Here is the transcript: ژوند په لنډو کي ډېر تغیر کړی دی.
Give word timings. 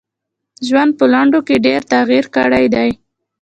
ژوند 0.67 0.91
په 0.99 1.05
لنډو 1.13 1.39
کي 1.47 1.55
ډېر 1.65 1.81
تغیر 1.93 2.25
کړی 2.35 2.65
دی. 2.75 2.89